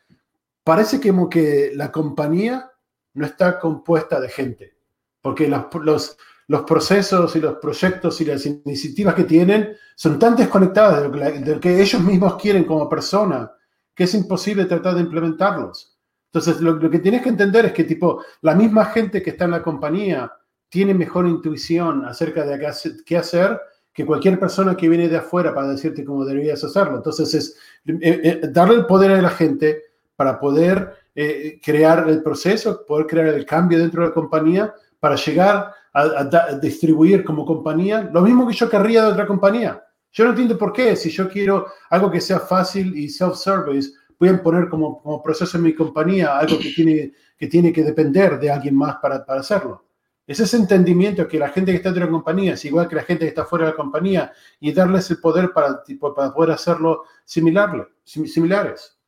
[0.64, 2.70] Parece como que la compañía
[3.12, 4.78] no está compuesta de gente,
[5.20, 6.16] porque los, los,
[6.48, 11.60] los procesos y los proyectos y las iniciativas que tienen son tan desconectadas de lo
[11.60, 13.50] que, ellos mismos quieren como persona
[13.94, 15.96] que es imposible tratar de implementarlos.
[16.26, 19.46] Entonces, lo, lo, que tienes que entender es que, tipo, la misma gente que está
[19.46, 20.30] en la compañía
[20.68, 22.58] tiene mejor intuición acerca de
[23.04, 23.60] qué hacer
[23.96, 26.96] que cualquier persona que viene de afuera para decirte cómo deberías hacerlo.
[26.96, 27.56] Entonces, es
[27.86, 33.06] eh, eh, darle el poder a la gente para poder eh, crear el proceso, poder
[33.06, 38.10] crear el cambio dentro de la compañía, para llegar a, a, a distribuir como compañía
[38.12, 39.82] lo mismo que yo querría de otra compañía.
[40.12, 44.28] Yo no entiendo por qué, si yo quiero algo que sea fácil y self-service, voy
[44.28, 48.38] a poner como, como, proceso en mi compañía algo que tiene que, tiene que depender
[48.38, 49.84] de alguien más para, para hacerlo.
[50.26, 52.96] Es ese entendimiento que la gente que está dentro de la compañía es igual que
[52.96, 56.32] la gente que está fuera de la compañía y darles el poder para, tipo, para
[56.32, 58.98] poder hacerlo similar, similares.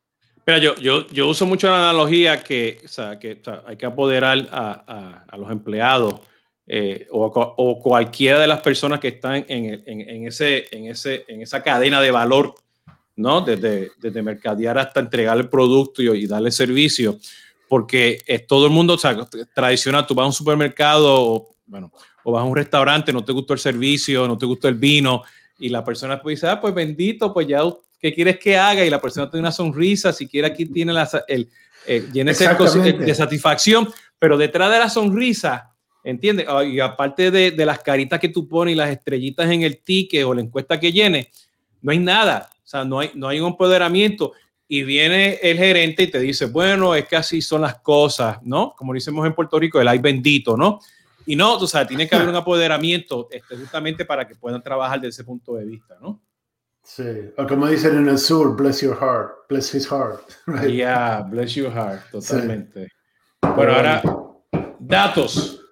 [0.46, 3.76] Mira, yo, yo, yo uso mucho la analogía que, o sea, que o sea, hay
[3.76, 6.20] que apoderar a, a, a los empleados
[6.70, 11.24] eh, o, o, cualquiera de las personas que están en, en, en, ese, en, ese,
[11.26, 12.54] en esa cadena de valor,
[13.16, 13.40] ¿no?
[13.40, 17.18] Desde, desde mercadear hasta entregar el producto y, y darle servicio,
[17.68, 19.16] porque es todo el mundo, o sea,
[19.54, 21.90] tradicional, tú vas a un supermercado, o, bueno,
[22.22, 25.22] o vas a un restaurante, no te gustó el servicio, no te gustó el vino,
[25.58, 27.62] y la persona pues dice, ah, pues bendito, pues ya,
[27.98, 28.84] ¿qué quieres que haga?
[28.84, 31.48] Y la persona tiene una sonrisa, si quiere aquí tiene la, el,
[31.86, 35.72] el, llena ese de satisfacción, pero detrás de la sonrisa
[36.08, 36.46] ¿Entiendes?
[36.48, 39.82] Ah, y aparte de, de, las caritas que tú pones y las estrellitas en el
[39.82, 41.30] ticket o la encuesta que llene,
[41.82, 42.48] no hay nada.
[42.64, 44.32] O sea, no hay, no hay un empoderamiento.
[44.66, 48.74] Y viene el gerente y te dice, bueno, es que así son las cosas, ¿no?
[48.74, 50.80] Como decimos en Puerto Rico, el ay bendito, ¿no?
[51.26, 54.98] Y no, o sea, tiene que haber un apoderamiento este, justamente para que puedan trabajar
[55.02, 56.22] desde ese punto de vista, ¿no?
[56.82, 57.04] Sí,
[57.36, 60.22] o como dicen en el sur, bless your heart, bless his heart.
[60.46, 60.72] Right?
[60.72, 62.84] Yeah, bless your heart, totalmente.
[62.84, 63.48] Sí.
[63.54, 64.02] Bueno, ahora,
[64.78, 65.66] datos.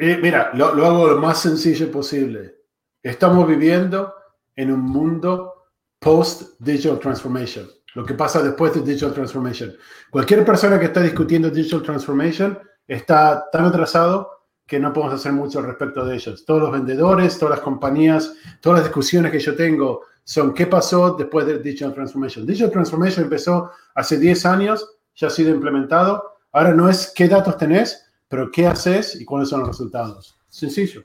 [0.00, 2.56] Mira, lo, hago lo más sencillo posible.
[3.02, 4.14] Estamos viviendo
[4.56, 7.68] en un mundo post-digital transformation.
[7.94, 9.76] Lo que pasa después de digital transformation.
[10.10, 12.58] Cualquier persona que está discutiendo digital transformation
[12.88, 16.46] está tan atrasado que no podemos hacer mucho respecto de ellos.
[16.46, 18.32] Todos los vendedores, todas las compañías,
[18.62, 22.46] todas las discusiones que yo tengo son qué pasó después de digital transformation.
[22.46, 26.38] Digital transformation empezó hace 10 años, ya ha sido implementado.
[26.52, 30.36] Ahora no es qué datos tenés, pero qué haces y cuáles son los resultados.
[30.48, 31.02] Sencillo.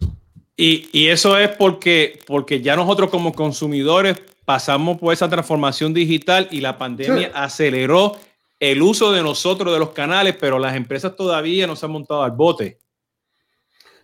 [0.55, 6.47] Y, y, eso es porque, porque ya nosotros como consumidores pasamos por esa transformación digital
[6.51, 7.33] y la pandemia sí.
[7.33, 8.15] aceleró
[8.59, 12.23] el uso de nosotros de los canales, pero las empresas todavía no se han montado
[12.23, 12.77] al bote.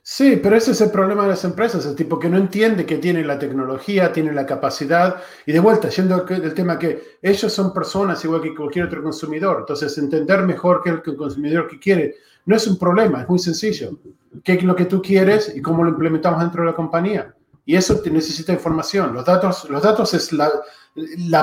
[0.03, 2.97] Sí, pero ese es el problema de las empresas, el tipo que no entiende que
[2.97, 7.71] tiene la tecnología, tiene la capacidad, y de vuelta, yendo del tema que ellos son
[7.71, 12.55] personas igual que cualquier otro consumidor, entonces entender mejor que el consumidor que quiere no
[12.55, 13.99] es un problema, es muy sencillo.
[14.43, 17.35] ¿Qué es lo que tú quieres y cómo lo implementamos dentro de la compañía?
[17.65, 19.13] Y eso te necesita información.
[19.13, 20.49] Los datos, los datos es la,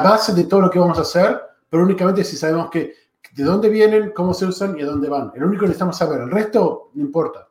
[0.01, 2.95] base de todo lo que vamos a hacer, pero únicamente si sabemos que,
[3.33, 5.33] de dónde vienen, cómo se usan y a dónde van.
[5.35, 7.49] El único que necesitamos saber, el resto no importa.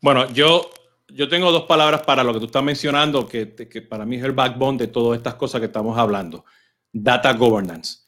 [0.00, 0.70] Bueno, yo,
[1.08, 4.24] yo tengo dos palabras para lo que tú estás mencionando, que, que para mí es
[4.24, 6.44] el backbone de todas estas cosas que estamos hablando.
[6.92, 8.03] Data governance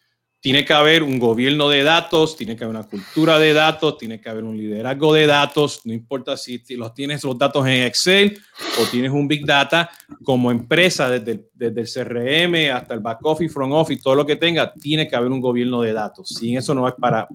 [0.47, 4.21] tiene que haber un gobierno de datos, tiene que haber una cultura de datos, tiene
[4.21, 8.39] que haber un liderazgo de datos, no importa si los tienes los datos en Excel
[8.81, 9.91] o tienes un Big Data,
[10.23, 14.37] como empresa, desde, desde el CRM hasta el back office, front office, todo lo que
[14.37, 16.29] tenga, tiene que haber un gobierno de datos.
[16.29, 17.27] Sin eso no es para,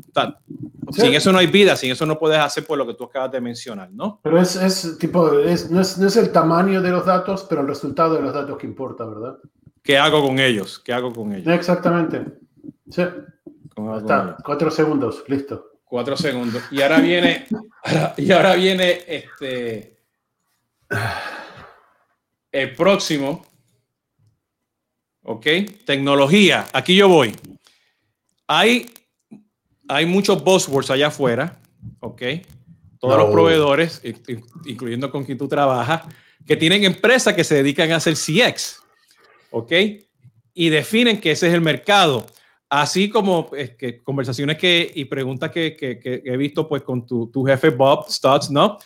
[0.94, 1.02] sí.
[1.02, 3.34] sin eso no hay vida, sin eso no puedes hacer por lo que tú acabas
[3.34, 4.22] de mencionar, ¿no?
[4.24, 7.60] Pero es, es tipo, es, no, es, no es el tamaño de los datos, pero
[7.60, 9.38] el resultado de los datos que importa, ¿verdad?
[9.84, 10.80] ¿Qué hago con ellos?
[10.80, 11.54] ¿Qué hago con ellos?
[11.54, 12.40] Exactamente.
[12.92, 13.04] Sí.
[13.98, 15.72] Está, cuatro segundos, listo.
[15.86, 16.64] Cuatro segundos.
[16.72, 17.48] Y ahora viene,
[17.84, 19.98] ahora, y ahora viene este,
[22.52, 23.46] el próximo.
[25.24, 25.46] Ok,
[25.86, 26.68] tecnología.
[26.74, 27.36] Aquí yo voy.
[28.48, 28.90] Hay,
[29.88, 31.60] hay muchos buzzwords allá afuera.
[32.02, 32.22] Ok,
[33.00, 33.24] todos no.
[33.24, 34.02] los proveedores,
[34.66, 36.04] incluyendo con quien tú trabajas,
[36.46, 38.82] que tienen empresas que se dedican a hacer CX.
[39.52, 39.72] Ok,
[40.54, 42.26] y definen que ese es el mercado
[42.74, 47.06] Así como es que conversaciones que, y preguntas que, que, que, he visto pues con
[47.06, 48.78] tu, jefe Bob Stutz, ¿no?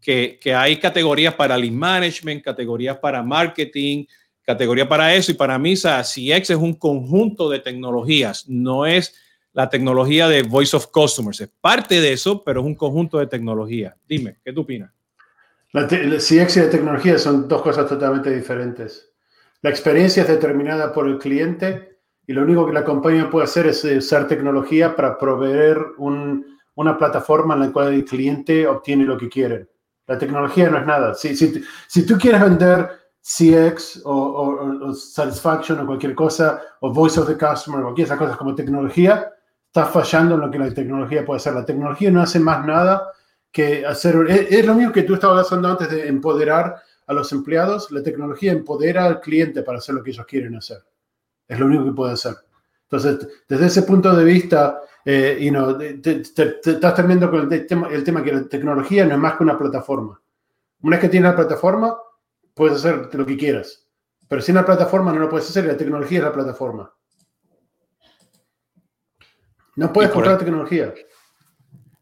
[0.00, 4.06] Que, que, hay categorías para lead management, categorías para marketing,
[4.40, 9.14] categoría para eso y para mí CX es un conjunto de tecnologías, no es
[9.52, 13.26] la tecnología de Voice of Customers, es parte de eso, pero es un conjunto de
[13.26, 13.94] tecnologías.
[14.08, 14.90] Dime, ¿qué tú opinas?
[15.72, 19.12] La, CX y la tecnología son dos cosas totalmente diferentes.
[19.60, 21.93] La experiencia es determinada por el cliente
[22.26, 27.54] y lo único que la compañía puede hacer es usar tecnología para proveer una plataforma
[27.54, 29.68] en la cual el cliente obtiene lo que quiere.
[30.06, 31.14] La tecnología no es nada.
[31.14, 32.88] Si, si, si tú quieres vender
[33.24, 38.36] CX o, Satisfaction o cualquier cosa, o Voice of the Customer, o cualquier esas cosas
[38.36, 39.32] como tecnología,
[39.66, 41.54] estás fallando en lo que la tecnología puede hacer.
[41.54, 43.10] La tecnología no hace más nada
[43.50, 44.26] que hacer.
[44.28, 47.90] Es, lo mismo que tú estabas hablando antes de empoderar a los empleados.
[47.90, 50.84] La tecnología empodera al cliente para hacer lo que ellos quieren hacer.
[51.46, 52.34] Es lo único que puede hacer.
[52.82, 57.88] Entonces, desde ese punto de vista, eh, you know, te, estás terminando con el tema,
[57.88, 60.20] el tema que la tecnología no es más que una plataforma.
[60.82, 61.96] Una vez que tienes la plataforma,
[62.54, 63.86] puedes hacer lo que quieras.
[64.28, 66.94] Pero sin la plataforma no lo puedes hacer la tecnología es la plataforma.
[69.76, 70.94] No puedes comprar tecnología.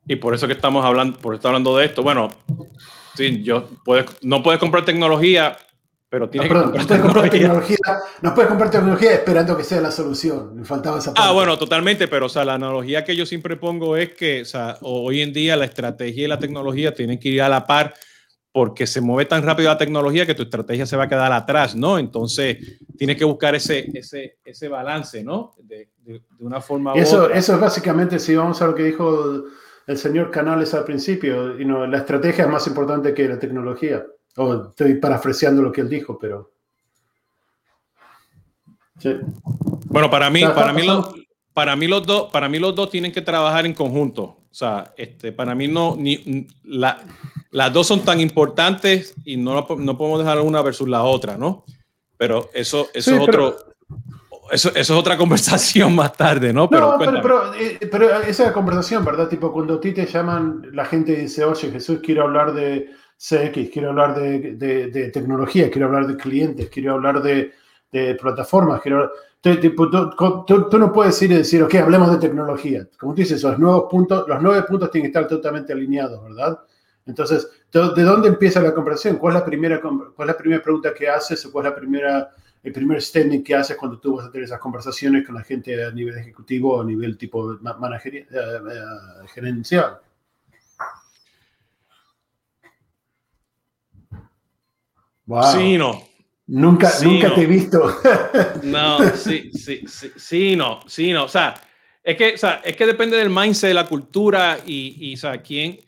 [0.07, 2.02] Y por eso que estamos hablando, por estar hablando de esto.
[2.02, 2.28] Bueno,
[3.14, 5.57] sí, yo puedes, no puedes comprar tecnología,
[6.12, 7.79] pero tienes que comprar, tecnología.
[8.20, 10.55] No puedes comprar tecnología esperando que sea la solución.
[10.55, 11.31] Me faltaba esa ah, parte.
[11.31, 14.44] Ah, bueno, totalmente, pero o sea, la analogía que yo siempre pongo es que o
[14.44, 17.94] sea, hoy en día la estrategia y la tecnología tienen que ir a la par
[18.53, 21.75] porque se mueve tan rápido la tecnología que tu estrategia se va a quedar atrás,
[21.75, 21.98] ¿no?
[21.98, 22.59] Entonces,
[22.98, 25.55] tienes que buscar ese, ese, ese balance, ¿no?
[25.62, 29.44] De, de, una forma eso, Eso es básicamente, si vamos a lo que dijo
[29.87, 34.05] el señor Canales al principio, y no, la estrategia es más importante que la tecnología.
[34.37, 36.51] O estoy parafraseando lo que él dijo, pero...
[38.99, 39.16] Sí.
[39.87, 40.87] Bueno, para mí, para mí,
[41.53, 44.23] para mí los dos, para mí los dos tienen que trabajar en conjunto.
[44.23, 47.03] O sea, este, para mí no, ni la,
[47.51, 51.64] las dos son tan importantes y no, no podemos dejar una versus la otra, ¿no?
[52.16, 53.57] Pero eso, eso es otro.
[54.51, 56.68] Eso, eso, es otra conversación más tarde, ¿no?
[56.68, 59.29] Pero, pero, eh, pero, esa conversación, ¿verdad?
[59.29, 62.90] Tipo, cuando a ti te llaman, la gente dice, oye, Jesús, quiero hablar de
[63.22, 67.52] CX, quiero hablar de, de, de tecnología, quiero hablar de clientes, quiero hablar de,
[67.92, 69.12] de plataformas, quiero...
[69.40, 72.87] Tipo, tú, tú, no puedes ir y decir, ok, hablemos de tecnología.
[72.96, 76.61] Como tú dices, los nuevos puntos, los nueve puntos tienen que estar totalmente alineados, ¿verdad?
[77.06, 79.16] Entonces, ¿de dónde empieza la conversación?
[79.16, 81.76] ¿Cuál es la primera, cuál es la primera pregunta que haces o cuál es la
[81.76, 82.30] primera,
[82.62, 85.85] el primer statement que haces cuando tú vas a tener esas conversaciones con la gente
[85.85, 89.98] a nivel ejecutivo o a nivel tipo managerial, eh, eh, gerencial?
[95.26, 95.52] Wow.
[95.52, 96.02] Sí, no.
[96.46, 98.00] Nunca, nunca te he visto.
[98.64, 101.24] no, sí, sí, sí, sí, no, sí, no.
[101.24, 101.54] O sea,
[102.02, 105.16] es que, o sea, es que depende del mindset, de la cultura y, y o
[105.16, 105.78] sea, quién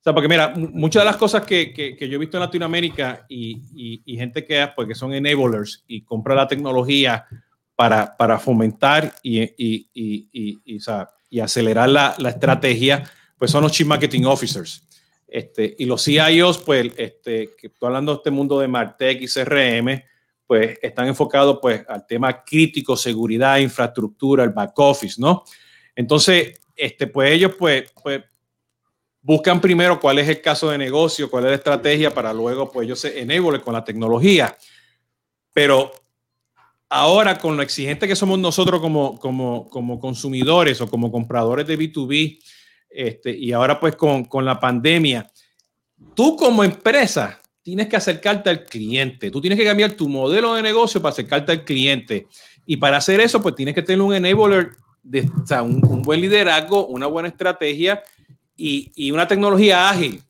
[0.00, 3.26] o sea, porque mira, muchas de las cosas que, que, yo he visto en Latinoamérica
[3.28, 7.26] y, y, gente que, pues, que son enablers y compra la tecnología
[7.76, 11.10] para, para fomentar y, y o sea,
[11.42, 13.04] acelerar la, la, estrategia,
[13.36, 14.88] pues son los Chief Marketing Officers.
[15.30, 19.28] Este, y los CIOs, pues, este, que estoy hablando de este mundo de Martech y
[19.28, 20.02] CRM,
[20.44, 25.44] pues están enfocados pues, al tema crítico, seguridad, infraestructura, el back office, ¿no?
[25.94, 28.24] Entonces, este, pues ellos pues, pues
[29.22, 32.86] buscan primero cuál es el caso de negocio, cuál es la estrategia para luego pues
[32.86, 34.56] ellos se enable con la tecnología.
[35.52, 35.92] Pero
[36.88, 41.78] ahora con lo exigente que somos nosotros como, como, como consumidores o como compradores de
[41.78, 42.42] B2B,
[42.90, 45.30] este, y ahora pues con, con la pandemia,
[46.14, 50.62] tú como empresa tienes que acercarte al cliente, tú tienes que cambiar tu modelo de
[50.62, 52.26] negocio para acercarte al cliente.
[52.66, 54.70] Y para hacer eso, pues tienes que tener un enabler,
[55.02, 58.02] de, o sea, un, un buen liderazgo, una buena estrategia
[58.56, 60.22] y, una tecnología ágil,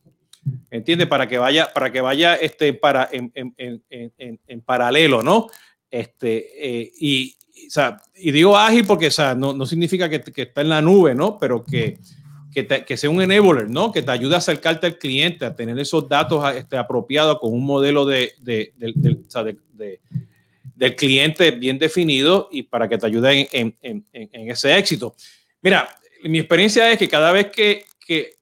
[0.71, 1.09] ¿entiendes?
[1.09, 5.49] Para que vaya, para que vaya este, para, en, en, en, en paralelo, ¿no?
[5.91, 7.35] Este, eh, y,
[7.67, 10.69] o sea, y digo ágil porque o sea, no, no significa que, que, está en
[10.69, 11.39] la nube, ¿no?
[11.39, 11.99] Pero que,
[12.53, 13.93] que, que, sea un enabler, ¿no?
[13.93, 17.65] Que te ayude a acercarte al cliente, a tener esos datos este, apropiados con un
[17.65, 20.01] modelo de, de, de,
[20.75, 25.15] del cliente bien definido y para que te ayude en, en, en, ese éxito.
[25.63, 25.89] Mira,
[26.25, 28.41] mi experiencia es que cada vez que, que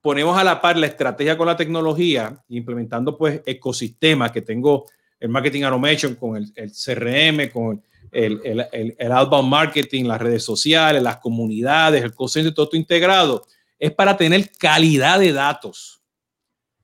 [0.00, 4.86] ponemos a la par la estrategia con la tecnología, implementando pues ecosistemas que tengo
[5.18, 11.02] el marketing automation con el, CRM, con el, el, el, outbound marketing, las redes sociales,
[11.02, 13.46] las comunidades, el consenso, todo esto integrado,
[13.78, 16.02] es para tener calidad de datos.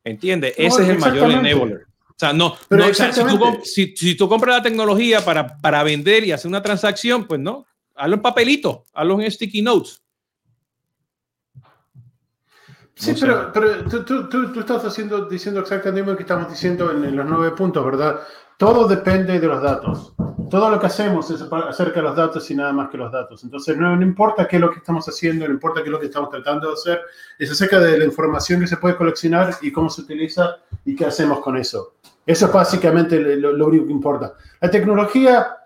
[0.04, 0.54] ¿Entiendes?
[0.56, 1.86] Ese es el mayor enabler.
[2.08, 6.24] O sea, no, no si, tú, si, si, tú, compras la tecnología para, para vender
[6.24, 10.00] y hacer una transacción, pues no, hazlo en papelito, hazlo en sticky notes.
[12.94, 17.14] Sí, pero, pero tú, tú, tú, estás haciendo, diciendo exactamente lo que estamos diciendo en,
[17.14, 18.20] los nueve puntos, ¿verdad?
[18.56, 20.14] todo depende de los datos.
[20.50, 23.42] Todo lo que hacemos es acerca de los datos y nada más que los datos.
[23.44, 26.06] Entonces, no, importa qué es lo que estamos haciendo, no importa qué es lo que
[26.06, 27.00] estamos tratando de hacer,
[27.38, 31.06] es acerca de la información que se puede coleccionar y cómo se utiliza y qué
[31.06, 31.94] hacemos con eso.
[32.24, 34.34] Eso es básicamente lo, único que importa.
[34.60, 35.56] La tecnología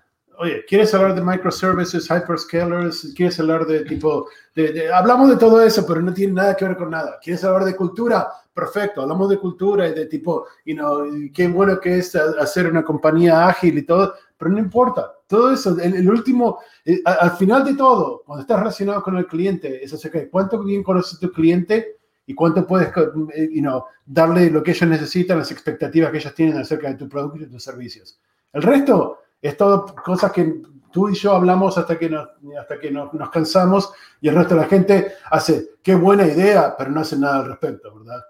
[0.41, 3.13] oye, ¿quieres hablar de microservices, hyperscalers?
[3.15, 6.77] ¿Quieres hablar de tipo, de, hablamos de todo eso, pero no tiene nada que ver
[6.79, 7.19] con nada.
[7.23, 8.27] ¿Quieres hablar de cultura?
[8.53, 12.85] Perfecto, hablamos de cultura y de tipo, you know, qué bueno que es hacer una
[12.85, 15.13] compañía ágil y todo, pero no importa.
[15.27, 19.85] Todo eso, el, último, eh, al final de todo, cuando estás relacionado con el cliente,
[19.85, 24.51] es acerca de cuánto bien conoces tu cliente y cuánto puedes eh, you know, darle
[24.51, 27.63] lo que ellos necesitan, las expectativas que ellos tienen acerca de tu producto y tus
[27.63, 28.21] servicios.
[28.53, 30.61] El resto, es todo cosas que
[30.91, 34.61] tú y yo hablamos hasta que, nos, hasta que nos, cansamos y el resto de
[34.61, 38.23] la gente hace, qué buena idea, pero no hace nada al respecto, ¿verdad?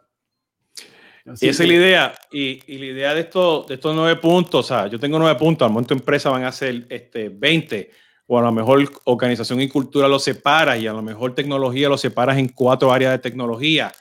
[1.40, 2.14] Y esa es la idea.
[2.32, 5.66] Y, la idea de, esto, de estos nueve puntos, o sea, yo tengo nueve puntos,
[5.66, 7.90] al momento empresa van a ser este, 20,
[8.26, 11.98] o a lo mejor organización y cultura lo separa y a lo mejor tecnología lo
[11.98, 13.92] separas en cuatro áreas de tecnología.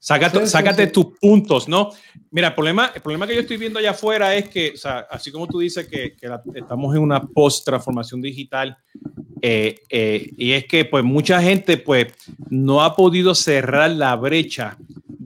[0.00, 1.90] Sácate, sácate tus puntos, ¿no?
[2.30, 5.06] Mira, el problema, el problema que yo estoy viendo allá afuera es que, o sea,
[5.10, 8.76] así como tú dices que, que estamos en una post-transformación digital,
[9.42, 12.06] eh, eh, y es que pues mucha gente pues
[12.50, 14.76] no ha podido cerrar la brecha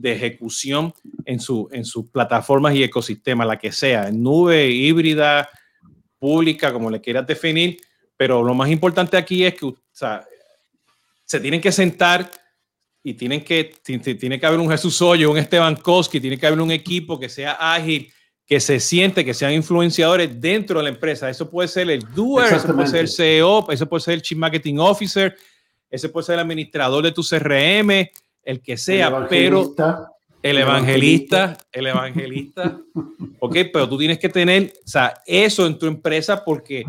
[0.03, 5.49] de ejecución en, su, en sus plataformas y ecosistemas, la que sea, en nube, híbrida,
[6.19, 7.79] pública, como le quieras definir,
[8.17, 10.27] pero lo más importante aquí es que o sea,
[11.23, 12.29] se tienen que sentar
[13.01, 16.59] y tienen que, tiene que haber un Jesús Hoyo, un Esteban Koski, tiene que haber
[16.59, 18.11] un equipo que sea ágil,
[18.45, 21.29] que se siente, que sean influenciadores dentro de la empresa.
[21.29, 24.37] Eso puede ser el doer, eso puede ser el CEO, eso puede ser el Chief
[24.37, 25.33] Marketing Officer,
[25.89, 28.09] ese puede ser el administrador de tu CRM,
[28.43, 29.73] el que sea, pero
[30.41, 32.77] el evangelista, el evangelista,
[33.39, 36.85] ok, pero tú tienes que tener, o sea, eso en tu empresa porque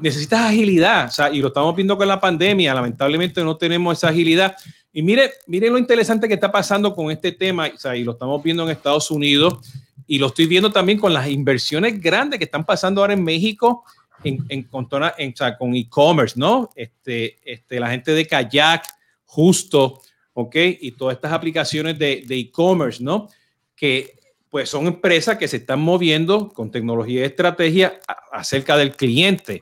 [0.00, 4.08] necesitas agilidad, o sea, y lo estamos viendo con la pandemia, lamentablemente no tenemos esa
[4.08, 4.54] agilidad.
[4.92, 8.64] Y mire, mire lo interesante que está pasando con este tema, y lo estamos viendo
[8.64, 9.58] en Estados Unidos
[10.06, 13.84] y lo estoy viendo también con las inversiones grandes que están pasando ahora en México
[14.24, 16.70] en, en, con, con e-commerce, ¿no?
[16.74, 18.84] Este, este, la gente de Kayak,
[19.24, 20.00] justo,
[20.40, 20.54] ¿ok?
[20.80, 23.28] Y todas estas aplicaciones de e-commerce, ¿no?
[23.74, 24.14] Que
[24.48, 27.98] pues son empresas que se están moviendo con tecnología y estrategia
[28.30, 29.60] acerca del cliente.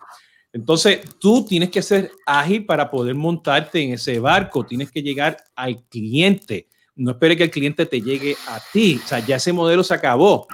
[0.52, 5.38] Entonces, tú tienes que ser ágil para poder montarte en ese barco, tienes que llegar
[5.54, 6.68] al cliente.
[6.94, 9.00] No espere que el cliente te llegue a ti.
[9.02, 10.46] O sea, ya ese modelo se acabó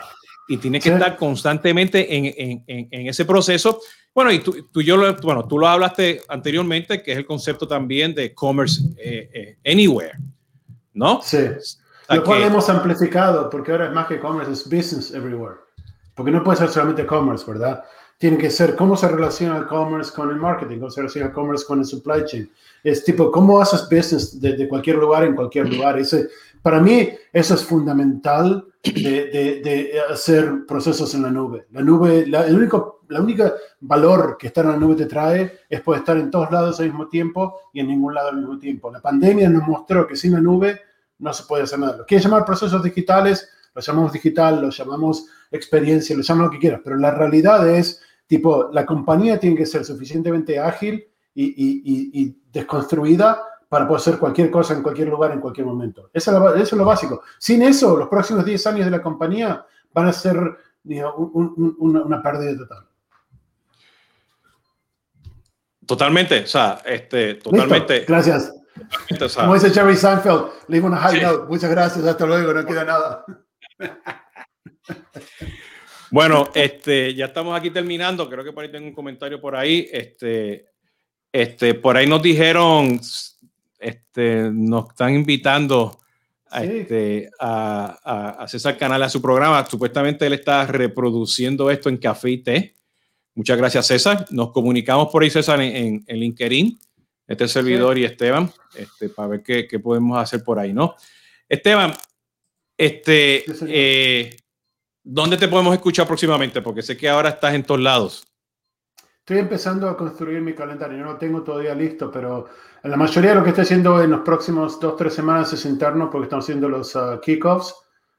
[0.49, 2.27] y tienes que estar constantemente en,
[2.67, 3.81] en, en, ese proceso.
[4.15, 7.67] Bueno, y tú, tú, yo lo, bueno, tú lo hablaste anteriormente, que es el concepto
[7.67, 10.19] también de commerce eh, eh, anywhere,
[10.93, 11.21] ¿no?
[11.23, 11.39] Sí.
[12.09, 15.57] Lo cual hemos amplificado, porque ahora es más que commerce, es business everywhere.
[16.15, 17.83] Porque no puede ser solamente commerce, ¿verdad?
[18.23, 21.33] tiene que ser cómo se relaciona el commerce con el marketing, cómo se relaciona el
[21.33, 22.49] commerce con el supply chain.
[22.85, 25.99] Es tipo, cómo haces business de, cualquier lugar en cualquier lugar.
[25.99, 26.29] Ese,
[26.63, 31.67] para mí, eso es fundamental de, hacer procesos en la nube.
[31.71, 35.81] La nube, el único, la única valor que estar en la nube te trae es
[35.81, 38.91] poder estar en todos lados al mismo tiempo y en ningún lado al mismo tiempo.
[38.91, 40.81] La pandemia nos mostró que sin la nube
[41.19, 41.99] no se puede hacer nada.
[41.99, 46.61] Lo quieres llamar procesos digitales, lo llamamos digital, lo llamamos experiencia, lo llamamos lo que
[46.61, 48.01] quieras, pero la realidad es
[48.33, 54.75] Tipo, la compañía tiene que ser suficientemente ágil y, desconstruida para poder hacer cualquier cosa
[54.75, 56.11] en cualquier lugar, en cualquier momento.
[56.13, 57.23] Eso es, lo, básico.
[57.39, 60.37] Sin eso, los próximos 10 años de la compañía van a ser
[60.85, 62.87] una, pérdida total.
[65.87, 68.05] Totalmente, o sea, este, totalmente.
[68.07, 68.53] Gracias.
[69.37, 71.49] Como dice Jerry Seinfeld, leave on a high note.
[71.49, 73.25] Muchas gracias, hasta luego, no queda nada.
[76.11, 78.29] Bueno, este, ya estamos aquí terminando.
[78.29, 79.89] Creo que por ahí tengo un comentario por ahí.
[79.91, 80.67] Este,
[81.33, 83.01] este, por ahí nos dijeron,
[83.83, 85.99] este, nos están invitando
[86.51, 89.67] a, este, a, a, César Canal a su programa.
[89.69, 92.75] Supuestamente él está reproduciendo esto en Café y Té.
[93.35, 94.27] Muchas gracias, César.
[94.31, 96.79] Nos comunicamos por ahí, César, en, en, LinkedIn.
[97.27, 100.97] Este servidor y Esteban, este, para ver qué, qué, podemos hacer por ahí, ¿no?
[101.49, 101.95] Esteban,
[102.77, 104.37] este, eh,
[105.05, 106.63] ¿Dónde te podemos escuchar próximamente?
[106.63, 108.25] Porque sé que ahora estás en todos lados.
[109.23, 110.99] Estoy empezando a construir mi calendario.
[110.99, 112.49] No lo tengo todavía listo, pero
[112.83, 116.11] la mayoría de lo que estoy haciendo en los próximos dos, tres semanas es interno
[116.11, 117.73] porque estamos haciendo los uh, kickoffs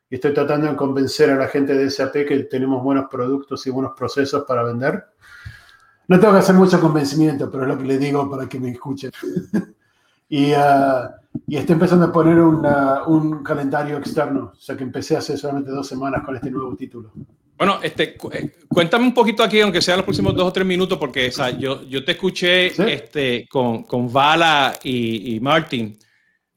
[0.09, 3.69] y estoy tratando de convencer a la gente de SAP que tenemos buenos productos y
[3.69, 5.03] buenos procesos para vender.
[6.07, 8.71] No tengo que hacer mucho convencimiento, pero es lo que le digo para que me
[8.71, 9.11] escuchen.
[10.29, 11.09] y uh,
[11.47, 15.87] y estoy empezando a poner un calendario externo, o sea que empecé hace solamente dos
[15.87, 17.11] semanas con este nuevo título.
[17.57, 20.97] Bueno, este, eh, cuéntame un poquito aquí, aunque sean los próximos dos o tres minutos,
[20.97, 25.97] porque yo, yo te escuché este, con, con Vala y, y Martin.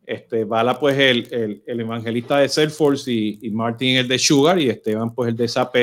[0.05, 4.71] Este, Vala, pues, el, el, evangelista de Salesforce y, y, Martin el de Sugar y
[4.71, 5.77] Esteban, pues, el de SAP,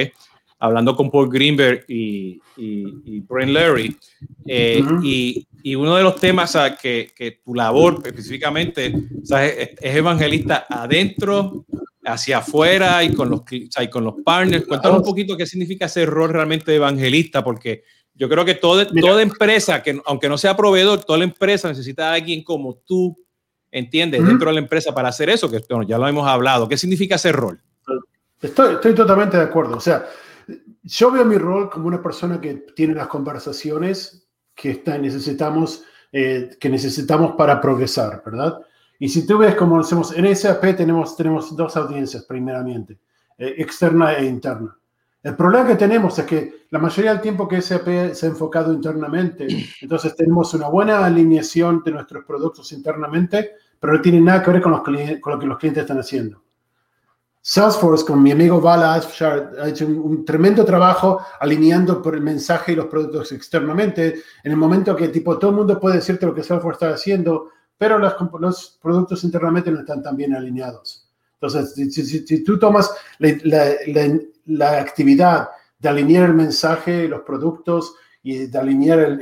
[0.59, 3.97] hablando con Paul Greenberg y, y, Brent Larry.
[4.47, 10.65] Eh, y, y, uno de los temas que, que, tu labor específicamente es, es, evangelista
[10.69, 11.65] adentro
[12.05, 14.65] hacia afuera y con los, o con los partners.
[14.65, 17.83] Cuéntanos un poquito qué significa ese rol realmente de evangelista, porque
[18.13, 22.11] yo creo que toda, toda empresa, que aunque no sea proveedor, toda la empresa necesita
[22.11, 23.17] a alguien como tú,
[23.71, 24.25] ¿entiendes?
[24.25, 26.67] Dentro de la empresa para hacer eso, que ya lo hemos hablado.
[26.67, 27.59] ¿Qué significa ese rol?
[28.41, 29.77] Estoy, estoy totalmente de acuerdo.
[29.77, 30.05] O sea,
[30.83, 36.51] yo veo mi rol como una persona que tiene las conversaciones que está, necesitamos, eh,
[36.59, 38.59] que necesitamos para progresar, ¿verdad?
[39.03, 42.99] Y si tú ves como hacemos en SAP, tenemos, tenemos dos audiencias primeramente,
[43.37, 44.77] eh, externa e interna.
[45.21, 48.71] El problema que tenemos es que la mayoría del tiempo que SAP se ha enfocado
[48.71, 49.45] internamente,
[49.81, 54.61] entonces tenemos una buena alineación de nuestros productos internamente, pero no tiene nada que ver
[54.61, 54.83] con, los
[55.19, 56.41] con lo que los clientes están haciendo.
[57.41, 62.75] Salesforce, con mi amigo Vala ha hecho un, tremendo trabajo alineando por el mensaje y
[62.77, 64.21] los productos externamente.
[64.45, 67.49] En el momento que tipo todo el mundo puede decirte lo que Salesforce está haciendo,
[67.83, 71.05] pero los, productos internamente no están tan bien alineados.
[71.33, 73.75] Entonces, si, tú tomas la,
[74.45, 79.19] la, actividad de alinear el mensaje, los productos y de alinear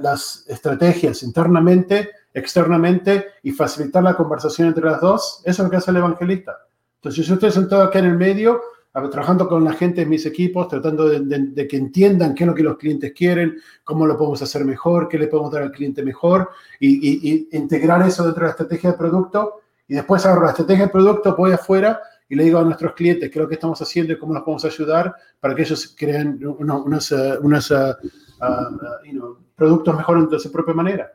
[0.00, 5.78] las estrategias internamente, externamente y facilitar la conversación entre las dos, eso es lo que
[5.78, 6.56] hace el evangelista.
[6.94, 8.62] Entonces, yo estoy sentado acá en el medio,
[8.94, 12.62] trabajando con la gente en mis equipos, tratando de, que entiendan qué es lo que
[12.62, 16.50] los clientes quieren, cómo lo podemos hacer mejor, qué le podemos dar al cliente mejor
[16.78, 19.62] y, integrar eso dentro de la estrategia de producto.
[19.88, 23.30] Y después agarro la estrategia de producto, voy afuera y le digo a nuestros clientes
[23.30, 26.40] qué es lo que estamos haciendo y cómo los podemos ayudar para que ellos creen
[26.46, 27.94] unos, uh, unos uh,
[28.40, 31.12] uh, productos mejor de su propia manera.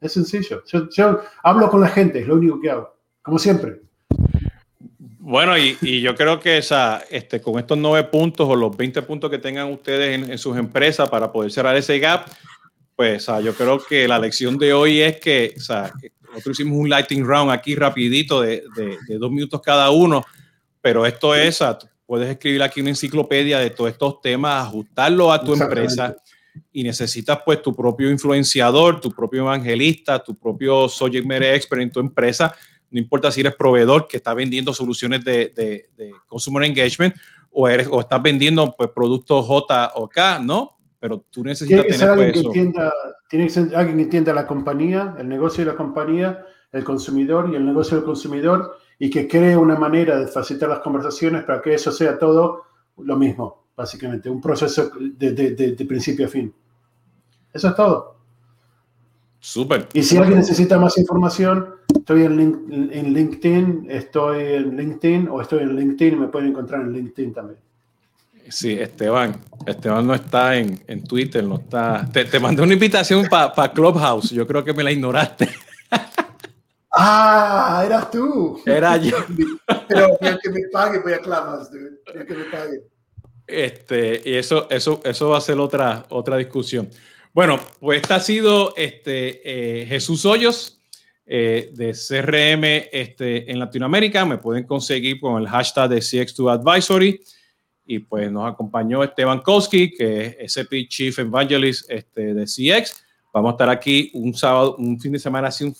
[0.00, 0.62] Es sencillo.
[0.64, 3.82] yo hablo con la gente, es lo único que hago, como siempre.
[5.28, 9.28] Bueno, y, yo creo que esa, este, con estos nueve puntos o los 20 puntos
[9.28, 12.26] que tengan ustedes en, sus empresas para poder cerrar ese gap,
[12.94, 17.50] pues yo creo que la lección de hoy es que nosotros hicimos un lighting round
[17.50, 18.62] aquí rapidito de,
[19.18, 20.24] dos minutos cada uno,
[20.80, 21.58] pero esto es,
[22.06, 26.14] puedes escribir aquí una enciclopedia de todos estos temas, ajustarlo a tu empresa
[26.72, 31.90] y necesitas pues tu propio influenciador, tu propio evangelista, tu propio subject matter expert en
[31.90, 32.54] tu empresa
[32.90, 35.52] no importa si eres proveedor que está vendiendo soluciones de,
[35.96, 37.14] de, consumer engagement
[37.50, 40.76] o, eres, o estás vendiendo pues, productos J o K, ¿no?
[40.98, 42.92] Pero tú necesitas tiene tener alguien pues, que entienda,
[43.28, 47.50] Tiene que ser alguien que entienda la compañía, el negocio de la compañía, el consumidor
[47.52, 51.60] y el negocio del consumidor y que cree una manera de facilitar las conversaciones para
[51.60, 52.62] que eso sea todo
[52.98, 56.52] lo mismo, básicamente, un proceso de, de, de principio a fin.
[57.52, 58.15] Eso es todo.
[59.46, 59.86] Súper.
[59.92, 65.60] Y si alguien necesita más información, estoy en, en, LinkedIn, estoy en LinkedIn o estoy
[65.60, 67.60] en LinkedIn y me pueden encontrar en LinkedIn también.
[68.48, 69.40] Sí, Esteban.
[69.64, 72.08] Esteban no está en, en Twitter, no está.
[72.12, 74.30] Te, te mandé una invitación para Clubhouse.
[74.30, 75.48] Yo creo que me la ignoraste.
[76.98, 78.58] Ah, eras tú.
[78.64, 79.18] Era yo.
[79.86, 82.00] Pero el que me pague, voy a Clubhouse, dude.
[82.14, 82.82] El que me pague.
[83.46, 86.88] Este, y eso, eso, eso va a ser otra, otra discusión.
[87.36, 90.80] Bueno, pues esta ha sido este, eh, Jesús Hoyos
[91.26, 94.24] eh, de CRM este, en Latinoamérica.
[94.24, 97.20] Me pueden conseguir con el hashtag de CX2 Advisory.
[97.84, 103.04] Y pues nos acompañó Esteban Kowski, que es SP Chief Evangelist este, de CX.
[103.34, 105.70] Vamos a estar aquí un sábado, un fin de semana así,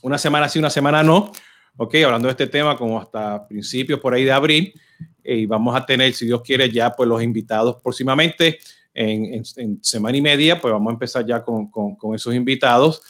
[0.00, 1.30] una semana así, una semana no.
[1.76, 4.72] Ok, hablando de este tema como hasta principios por ahí de abril.
[5.22, 8.60] Y vamos a tener, si Dios quiere, ya pues los invitados próximamente
[9.00, 13.02] en, semana y media, pues vamos a empezar ya con, con, esos invitados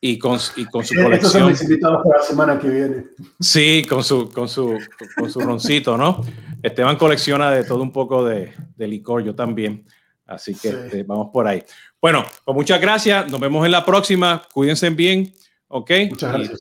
[0.00, 1.12] y con, y con su colección.
[1.14, 3.04] Estos son mis invitados para la semana que viene.
[3.40, 4.78] Sí, con su, con su,
[5.16, 6.24] con su roncito, ¿no?
[6.62, 9.86] Esteban colecciona de todo un poco de, de licor, yo también.
[10.26, 11.62] Así que este, vamos por ahí.
[12.00, 13.30] Bueno, pues muchas gracias.
[13.30, 14.42] Nos vemos en la próxima.
[14.52, 15.32] Cuídense bien.
[15.68, 15.90] ¿Ok?
[16.10, 16.60] Muchas gracias.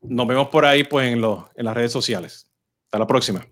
[0.00, 2.50] nos vemos por ahí pues en, los, en las redes sociales.
[2.86, 3.46] Hasta la próxima.